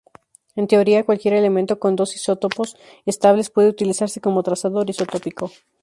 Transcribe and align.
En 0.55 0.65
teoría, 0.67 1.05
cualquier 1.07 1.35
elemento 1.35 1.77
con 1.77 1.95
dos 1.95 2.15
isótopos 2.15 2.75
estables 3.05 3.51
puede 3.51 3.69
utilizarse 3.69 4.19
como 4.19 4.41
trazador 4.41 4.89
isotópico. 4.89 5.51